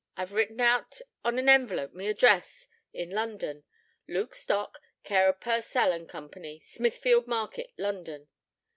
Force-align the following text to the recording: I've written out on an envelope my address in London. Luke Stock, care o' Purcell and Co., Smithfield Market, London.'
I've 0.17 0.33
written 0.33 0.59
out 0.59 0.99
on 1.23 1.37
an 1.37 1.47
envelope 1.47 1.93
my 1.93 2.05
address 2.05 2.67
in 2.91 3.11
London. 3.11 3.65
Luke 4.07 4.33
Stock, 4.33 4.81
care 5.03 5.27
o' 5.27 5.33
Purcell 5.33 5.91
and 5.91 6.09
Co., 6.09 6.27
Smithfield 6.59 7.27
Market, 7.27 7.71
London.' 7.77 8.27